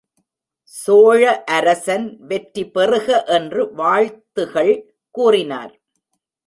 [0.73, 1.21] சோழ
[1.57, 3.07] அரசன் வெற்றி பெறுக
[3.37, 4.73] என்று வாழ்த்துகள்
[5.15, 5.73] கூறினர்.